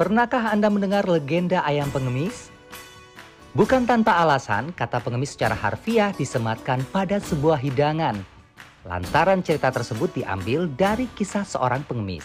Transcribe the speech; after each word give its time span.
Pernahkah 0.00 0.48
Anda 0.48 0.72
mendengar 0.72 1.04
legenda 1.04 1.60
ayam 1.60 1.92
pengemis? 1.92 2.48
Bukan 3.52 3.84
tanpa 3.84 4.16
alasan, 4.16 4.72
kata 4.72 4.96
pengemis 4.96 5.36
secara 5.36 5.52
harfiah 5.52 6.08
disematkan 6.16 6.80
pada 6.88 7.20
sebuah 7.20 7.60
hidangan. 7.60 8.16
Lantaran 8.88 9.44
cerita 9.44 9.68
tersebut 9.68 10.08
diambil 10.16 10.72
dari 10.72 11.04
kisah 11.12 11.44
seorang 11.44 11.84
pengemis. 11.84 12.24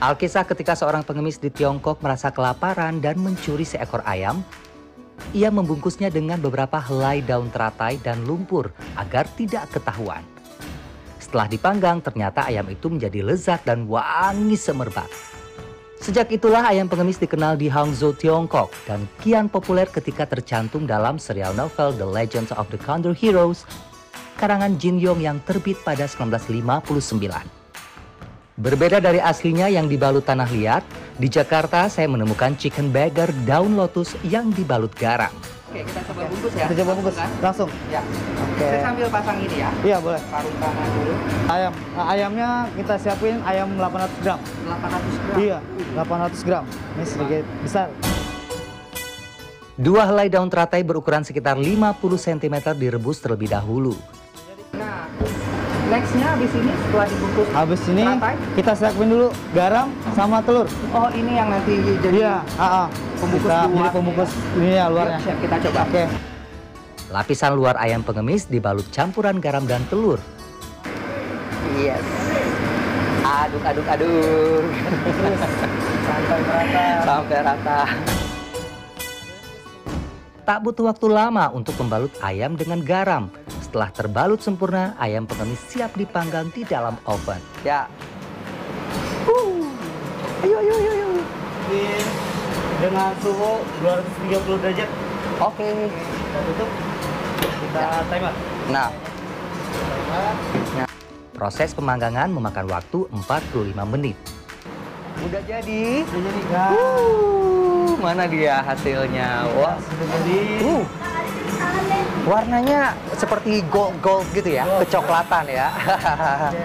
Alkisah 0.00 0.48
ketika 0.48 0.72
seorang 0.72 1.04
pengemis 1.04 1.36
di 1.36 1.52
Tiongkok 1.52 2.00
merasa 2.00 2.32
kelaparan 2.32 3.04
dan 3.04 3.20
mencuri 3.20 3.68
seekor 3.68 4.00
ayam, 4.08 4.40
ia 5.36 5.52
membungkusnya 5.52 6.08
dengan 6.08 6.40
beberapa 6.40 6.80
helai 6.80 7.20
daun 7.20 7.52
teratai 7.52 8.00
dan 8.00 8.24
lumpur 8.24 8.72
agar 8.96 9.28
tidak 9.36 9.68
ketahuan. 9.68 10.24
Setelah 11.20 11.44
dipanggang, 11.44 12.00
ternyata 12.00 12.48
ayam 12.48 12.72
itu 12.72 12.88
menjadi 12.88 13.20
lezat 13.20 13.68
dan 13.68 13.84
wangi 13.84 14.56
semerbak. 14.56 15.12
Sejak 16.02 16.34
itulah 16.34 16.66
ayam 16.66 16.90
pengemis 16.90 17.14
dikenal 17.14 17.54
di 17.54 17.70
Hangzhou, 17.70 18.10
Tiongkok 18.10 18.74
dan 18.90 19.06
kian 19.22 19.46
populer 19.46 19.86
ketika 19.86 20.26
tercantum 20.26 20.82
dalam 20.82 21.14
serial 21.14 21.54
novel 21.54 21.94
The 21.94 22.02
Legends 22.02 22.50
of 22.50 22.66
the 22.74 22.80
Condor 22.82 23.14
Heroes 23.14 23.62
karangan 24.34 24.82
Jin 24.82 24.98
Yong 24.98 25.22
yang 25.22 25.38
terbit 25.46 25.78
pada 25.86 26.10
1959. 26.10 27.06
Berbeda 28.58 28.98
dari 28.98 29.22
aslinya 29.22 29.70
yang 29.70 29.86
dibalut 29.86 30.26
tanah 30.26 30.50
liat, 30.50 30.82
di 31.22 31.30
Jakarta 31.30 31.86
saya 31.86 32.10
menemukan 32.10 32.58
chicken 32.58 32.90
burger 32.90 33.30
daun 33.46 33.78
lotus 33.78 34.18
yang 34.26 34.50
dibalut 34.50 34.90
garam. 34.98 35.30
Oke, 35.70 35.86
kita 35.86 36.02
coba 36.10 36.26
bungkus 36.26 36.52
ya. 36.58 36.66
Kita 36.66 36.82
coba 36.82 36.92
bungkus 36.98 37.16
langsung. 37.38 37.70
Ya. 37.94 38.02
Oke. 38.62 38.70
Saya 38.70 38.82
sambil 38.84 39.06
pasang 39.10 39.36
ini 39.36 39.56
ya. 39.58 39.70
Iya 39.82 39.96
boleh. 39.98 40.20
Sarung 40.24 40.56
tangan 40.56 40.88
dulu. 40.88 41.12
Ayam. 41.44 41.72
Nah, 41.92 42.06
ayamnya 42.06 42.48
kita 42.72 42.94
siapin 42.96 43.34
ayam 43.42 43.68
800 43.74 44.22
gram. 44.22 44.38
800 44.38 45.18
gram. 45.18 45.36
Iya, 45.36 45.58
800 45.92 46.46
gram. 46.46 46.64
Ini 46.94 47.04
sedikit 47.04 47.44
besar. 47.60 47.86
Dua 49.74 50.02
helai 50.04 50.28
daun 50.28 50.46
teratai 50.46 50.80
berukuran 50.80 51.24
sekitar 51.24 51.58
50 51.58 51.74
cm 51.98 52.54
direbus 52.76 53.18
terlebih 53.18 53.50
dahulu. 53.50 53.98
Nah, 54.72 55.10
nextnya 55.88 56.26
habis 56.30 56.52
ini 56.52 56.70
setelah 56.78 57.06
dibungkus 57.08 57.48
Habis 57.50 57.82
ini 57.88 58.04
teratai. 58.06 58.36
kita 58.54 58.72
siapin 58.72 59.08
dulu 59.10 59.26
garam 59.50 59.90
sama 60.14 60.38
telur. 60.38 60.70
Oh, 60.92 61.08
ini 61.10 61.34
yang 61.34 61.50
nanti 61.50 61.74
jadi 61.98 62.14
Iya, 62.14 62.34
ah, 62.56 62.86
ah. 62.86 62.88
Pembungkus 63.18 63.42
kita 63.44 63.58
luar. 63.60 63.74
jadi 63.74 63.88
pembungkus 63.90 64.30
ini 64.54 64.70
ya 64.70 64.86
luarnya. 64.86 65.18
Chef, 65.18 65.36
kita 65.40 65.56
coba. 65.58 65.80
Oke. 65.84 66.04
Lapisan 67.12 67.52
luar 67.52 67.76
ayam 67.76 68.00
pengemis 68.00 68.48
dibalut 68.48 68.88
campuran 68.88 69.36
garam 69.36 69.68
dan 69.68 69.84
telur. 69.92 70.16
Yes. 71.76 72.00
Aduk, 73.20 73.60
aduk, 73.60 73.84
aduk. 73.84 74.64
Sampai 76.08 76.40
merata. 76.40 76.86
Sampai 77.04 77.38
rata. 77.44 77.80
Tak 80.42 80.58
butuh 80.64 80.88
waktu 80.88 81.06
lama 81.12 81.52
untuk 81.52 81.76
membalut 81.84 82.10
ayam 82.24 82.56
dengan 82.56 82.80
garam. 82.80 83.28
Setelah 83.60 83.92
terbalut 83.92 84.40
sempurna, 84.40 84.96
ayam 84.96 85.28
pengemis 85.28 85.60
siap 85.68 85.92
dipanggang 85.92 86.48
di 86.48 86.64
dalam 86.64 86.96
oven. 87.04 87.44
Ya. 87.60 87.92
Uh. 89.28 89.68
Ayo, 90.42 90.56
ayo, 90.64 90.74
ayo, 90.80 90.90
ayo. 90.96 91.10
dengan 92.82 93.14
suhu 93.22 93.62
230 93.78 94.58
derajat 94.58 94.90
Oke. 95.38 95.70
kita 95.86 96.40
tutup. 96.50 96.91
Kita 97.72 98.04
timer. 98.04 98.32
Nah, 98.68 98.88
Proses 101.32 101.72
pemanggangan 101.72 102.28
memakan 102.28 102.68
waktu 102.68 103.08
45 103.08 103.72
menit. 103.88 104.14
udah 105.22 105.42
jadi. 105.48 106.04
Sudah 106.04 106.22
jadi 106.28 106.42
kan? 106.52 106.70
Uh, 106.76 107.90
mana 107.96 108.28
dia 108.28 108.60
hasilnya? 108.60 109.48
Wah. 109.56 109.80
Sudah 109.80 110.06
jadi. 110.20 110.38
Uh. 110.60 110.84
Warnanya 112.22 112.92
seperti 113.16 113.64
gold 113.66 113.96
gold 113.98 114.28
gitu 114.30 114.52
ya, 114.52 114.62
Gold. 114.62 114.86
kecoklatan 114.86 115.44
ya. 115.48 115.68
Oke. 116.52 116.62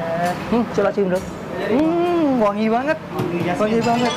hmm, 0.54 0.64
coba 0.76 0.90
cium 0.92 1.08
dulu. 1.10 1.22
Hmm, 1.58 2.28
wangi 2.38 2.68
banget. 2.68 2.98
Wangi 3.58 3.80
banget. 3.82 4.14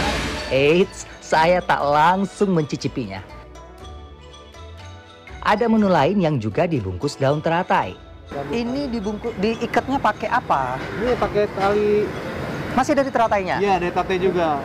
Eits, 0.52 0.98
saya 1.24 1.64
tak 1.64 1.80
langsung 1.80 2.52
mencicipinya. 2.52 3.24
Ada 5.44 5.68
menu 5.68 5.92
lain 5.92 6.16
yang 6.24 6.40
juga 6.40 6.64
dibungkus 6.64 7.20
daun 7.20 7.36
teratai. 7.36 7.92
Ini 8.48 8.88
dibungkus, 8.88 9.36
diikatnya 9.36 10.00
pakai 10.00 10.32
apa? 10.32 10.80
Ini 11.04 11.12
pakai 11.20 11.44
tali. 11.52 12.08
Masih 12.72 12.96
dari 12.96 13.10
teratainya? 13.12 13.60
Iya, 13.60 13.76
dari 13.76 13.92
tate 13.92 14.16
juga. 14.16 14.56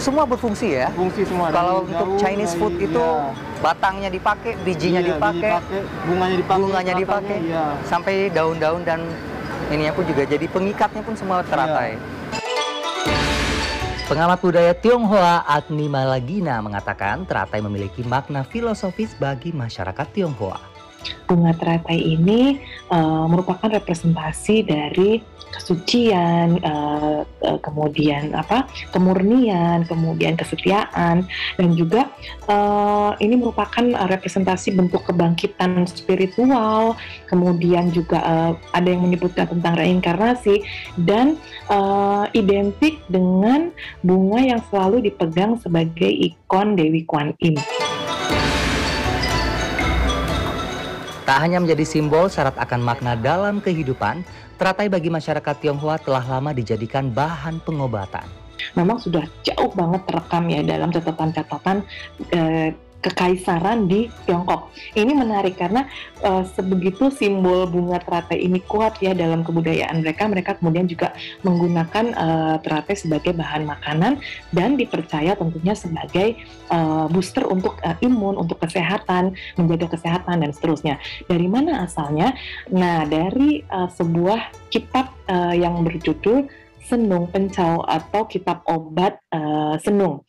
Semua 0.00 0.24
berfungsi 0.24 0.72
ya? 0.72 0.88
Fungsi 0.96 1.28
semua. 1.28 1.52
Kalau 1.52 1.84
Dari 1.84 1.92
untuk 1.92 2.08
daun, 2.16 2.18
Chinese 2.18 2.56
dari- 2.56 2.60
food 2.64 2.74
itu 2.80 3.04
iya. 3.04 3.60
batangnya 3.60 4.08
dipakai, 4.08 4.52
bijinya 4.64 5.00
Iya, 5.04 5.08
dipakai, 5.12 5.36
biji 5.36 5.52
pakai, 5.52 5.80
bunganya 6.08 6.36
dipakai, 6.40 6.60
bunganya 6.64 6.92
batangnya, 6.96 7.04
dipakai, 7.04 7.38
Iya. 7.44 7.64
sampai 7.84 8.14
daun-daun 8.32 8.82
dan 8.82 9.00
ininya 9.68 9.92
pun 9.92 10.04
juga 10.08 10.22
jadi 10.24 10.46
pengikatnya 10.48 11.02
pun 11.04 11.12
semua 11.12 11.44
teratai. 11.44 12.00
Pengamat 14.12 14.44
budaya 14.44 14.76
Tionghoa 14.76 15.40
Agni 15.48 15.88
Malagina 15.88 16.60
mengatakan 16.60 17.24
teratai 17.24 17.64
memiliki 17.64 18.04
makna 18.04 18.44
filosofis 18.44 19.16
bagi 19.16 19.56
masyarakat 19.56 20.04
Tionghoa. 20.12 20.71
Bunga 21.26 21.52
teratai 21.56 21.98
ini 21.98 22.60
eh, 22.92 23.24
merupakan 23.28 23.68
representasi 23.68 24.66
dari 24.66 25.32
kesucian, 25.52 26.56
eh, 26.64 27.20
eh, 27.44 27.58
kemudian 27.60 28.32
apa 28.32 28.64
kemurnian, 28.90 29.84
kemudian 29.84 30.34
kesetiaan, 30.34 31.28
dan 31.60 31.70
juga 31.76 32.08
eh, 32.48 33.10
ini 33.20 33.36
merupakan 33.36 33.84
representasi 34.08 34.72
bentuk 34.72 35.04
kebangkitan 35.04 35.84
spiritual. 35.84 36.96
Kemudian 37.28 37.92
juga 37.92 38.18
eh, 38.24 38.52
ada 38.72 38.88
yang 38.88 39.04
menyebutkan 39.04 39.48
tentang 39.52 39.76
reinkarnasi 39.76 40.64
dan 41.04 41.36
eh, 41.68 42.24
identik 42.32 43.04
dengan 43.12 43.70
bunga 44.00 44.40
yang 44.40 44.60
selalu 44.72 45.12
dipegang 45.12 45.60
sebagai 45.60 46.08
ikon 46.08 46.74
Dewi 46.80 47.04
Kwan 47.04 47.36
Im. 47.44 47.56
Tak 51.22 51.38
hanya 51.38 51.62
menjadi 51.62 51.86
simbol 51.86 52.26
syarat 52.26 52.58
akan 52.58 52.82
makna 52.82 53.14
dalam 53.14 53.62
kehidupan, 53.62 54.26
teratai 54.58 54.90
bagi 54.90 55.06
masyarakat 55.06 55.54
Tionghoa 55.62 56.02
telah 56.02 56.22
lama 56.26 56.50
dijadikan 56.50 57.14
bahan 57.14 57.62
pengobatan. 57.62 58.26
memang 58.78 58.94
sudah 58.94 59.26
jauh 59.42 59.74
banget 59.74 60.06
terekam 60.06 60.46
ya 60.46 60.62
dalam 60.62 60.94
catatan-catatan 60.94 61.82
eh, 62.30 62.70
kekaisaran 63.02 63.90
di 63.90 64.06
Tiongkok. 64.24 64.70
Ini 64.94 65.12
menarik 65.12 65.58
karena 65.58 65.90
eh, 66.22 66.44
sebegitu 66.54 67.10
simbol 67.10 67.66
bunga 67.66 67.98
teratai 67.98 68.38
ini 68.38 68.62
kuat 68.62 69.02
ya 69.02 69.12
dalam 69.12 69.42
kebudayaan 69.42 70.00
mereka. 70.00 70.30
Mereka 70.30 70.62
kemudian 70.62 70.86
juga 70.86 71.12
menggunakan 71.42 72.04
eh, 72.14 72.56
teratai 72.62 72.94
sebagai 72.94 73.34
bahan 73.34 73.66
makanan 73.66 74.22
dan 74.54 74.78
dipercaya 74.78 75.34
tentunya 75.34 75.74
sebagai 75.74 76.38
eh, 76.70 77.06
booster 77.10 77.44
untuk 77.50 77.82
eh, 77.82 77.98
imun, 78.06 78.38
untuk 78.38 78.62
kesehatan, 78.62 79.34
menjaga 79.58 79.98
kesehatan 79.98 80.46
dan 80.46 80.50
seterusnya. 80.54 81.02
Dari 81.26 81.50
mana 81.50 81.84
asalnya? 81.84 82.32
Nah, 82.70 83.02
dari 83.04 83.66
eh, 83.66 83.88
sebuah 83.90 84.70
kitab 84.70 85.10
eh, 85.26 85.58
yang 85.58 85.82
berjudul 85.82 86.46
Senung 86.82 87.30
Pencau 87.30 87.82
atau 87.86 88.26
kitab 88.30 88.62
obat 88.66 89.18
eh, 89.34 89.74
Senung. 89.82 90.22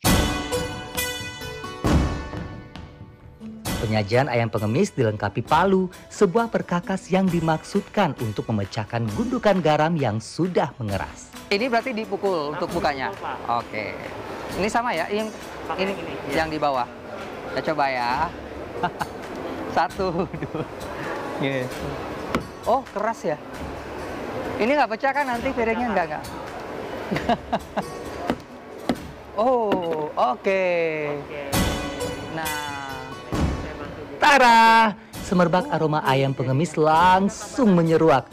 Penyajian 3.84 4.32
ayam 4.32 4.48
pengemis 4.48 4.96
dilengkapi 4.96 5.44
palu, 5.44 5.92
sebuah 6.08 6.48
perkakas 6.48 7.12
yang 7.12 7.28
dimaksudkan 7.28 8.16
untuk 8.16 8.48
memecahkan 8.48 9.04
gundukan 9.12 9.60
garam 9.60 9.92
yang 9.92 10.24
sudah 10.24 10.72
mengeras. 10.80 11.28
Ini 11.52 11.68
berarti 11.68 11.92
dipukul 11.92 12.56
untuk 12.56 12.72
bukanya. 12.72 13.12
Oke. 13.44 13.92
Ini 14.56 14.72
sama 14.72 14.96
ya, 14.96 15.04
yang 15.12 15.28
ini 15.76 15.92
yang 16.32 16.48
di 16.48 16.56
bawah. 16.56 16.88
Kita 17.52 17.76
coba 17.76 17.84
ya. 17.92 18.12
Satu, 19.76 20.32
dua. 20.32 20.64
Iya. 21.44 21.68
Oh, 22.64 22.80
keras 22.88 23.20
ya. 23.20 23.36
Ini 24.64 24.80
nggak 24.80 24.96
pecah 24.96 25.12
kan 25.12 25.28
nanti 25.28 25.52
piringnya 25.52 25.88
nggak 25.92 26.06
nggak. 26.08 26.24
oh, 29.44 30.08
oke. 30.16 30.64
Nah, 32.32 32.73
Tara! 34.24 34.96
Semerbak 35.20 35.68
aroma 35.68 36.00
ayam 36.08 36.32
pengemis 36.32 36.80
langsung 36.80 37.76
menyeruak. 37.76 38.24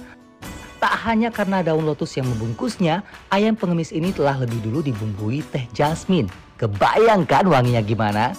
Tak 0.80 0.96
hanya 1.04 1.28
karena 1.28 1.60
daun 1.60 1.84
lotus 1.84 2.16
yang 2.16 2.32
membungkusnya, 2.32 3.04
ayam 3.28 3.60
pengemis 3.60 3.92
ini 3.92 4.16
telah 4.16 4.40
lebih 4.40 4.64
dulu 4.64 4.80
dibumbui 4.80 5.44
teh 5.52 5.68
jasmin. 5.76 6.32
Kebayangkan 6.56 7.44
wanginya 7.44 7.84
gimana? 7.84 8.32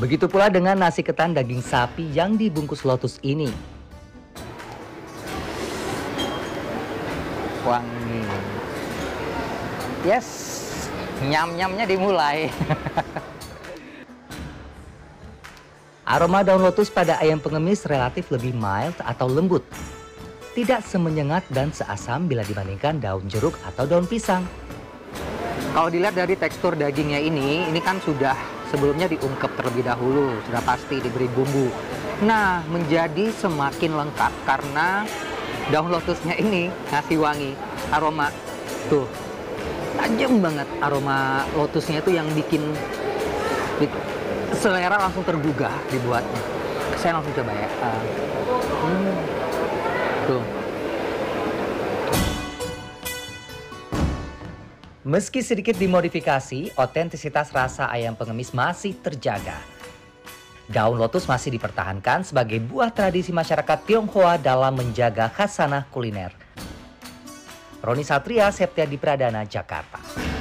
Begitu 0.00 0.24
pula 0.24 0.48
dengan 0.48 0.80
nasi 0.80 1.04
ketan 1.04 1.36
daging 1.36 1.60
sapi 1.60 2.08
yang 2.16 2.40
dibungkus 2.40 2.80
lotus 2.80 3.20
ini. 3.20 3.52
wangi. 7.62 8.22
Yes. 10.02 10.28
Nyam-nyamnya 11.22 11.86
dimulai. 11.86 12.50
Aroma 16.12 16.44
daun 16.44 16.60
lotus 16.60 16.92
pada 16.92 17.16
ayam 17.24 17.40
pengemis 17.40 17.88
relatif 17.88 18.28
lebih 18.28 18.52
mild 18.52 18.92
atau 19.00 19.24
lembut. 19.32 19.64
Tidak 20.52 20.84
semenyengat 20.84 21.40
dan 21.48 21.72
seasam 21.72 22.28
bila 22.28 22.44
dibandingkan 22.44 23.00
daun 23.00 23.24
jeruk 23.32 23.56
atau 23.64 23.88
daun 23.88 24.04
pisang. 24.04 24.44
Kalau 25.72 25.88
dilihat 25.88 26.12
dari 26.12 26.36
tekstur 26.36 26.76
dagingnya 26.76 27.16
ini, 27.16 27.64
ini 27.64 27.80
kan 27.80 27.96
sudah 28.04 28.36
sebelumnya 28.68 29.08
diungkep 29.08 29.56
terlebih 29.56 29.88
dahulu, 29.88 30.36
sudah 30.44 30.60
pasti 30.60 31.00
diberi 31.00 31.32
bumbu. 31.32 31.72
Nah, 32.28 32.60
menjadi 32.68 33.32
semakin 33.32 33.96
lengkap 33.96 34.32
karena 34.44 35.08
daun 35.72 35.88
lotusnya 35.88 36.36
ini 36.36 36.68
ngasih 36.92 37.24
wangi, 37.24 37.56
aroma. 37.88 38.28
Tuh, 38.92 39.08
tajam 39.96 40.44
banget 40.44 40.68
aroma 40.84 41.48
lotusnya 41.56 42.04
itu 42.04 42.12
yang 42.12 42.28
bikin 42.36 42.60
selera 44.56 44.96
langsung 45.00 45.24
tergugah 45.24 45.72
dibuatnya. 45.88 46.42
Saya 47.00 47.18
langsung 47.18 47.34
coba 47.34 47.52
ya. 47.54 47.68
Uh, 47.80 48.02
hmm. 48.86 49.16
Tuh. 50.28 50.44
Meski 55.02 55.42
sedikit 55.42 55.74
dimodifikasi, 55.74 56.78
otentisitas 56.78 57.50
rasa 57.50 57.90
ayam 57.90 58.14
pengemis 58.14 58.54
masih 58.54 58.94
terjaga. 59.02 59.58
Daun 60.70 60.94
lotus 60.94 61.26
masih 61.26 61.58
dipertahankan 61.58 62.22
sebagai 62.22 62.62
buah 62.62 62.94
tradisi 62.94 63.34
masyarakat 63.34 63.82
Tionghoa 63.82 64.38
dalam 64.38 64.78
menjaga 64.78 65.26
khasanah 65.26 65.90
kuliner. 65.90 66.30
Roni 67.82 68.06
Satria, 68.06 68.46
Septiadi 68.54 68.94
Pradana, 68.94 69.42
Jakarta. 69.42 70.31